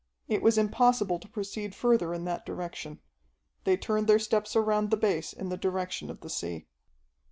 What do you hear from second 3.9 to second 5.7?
their steps around the base in the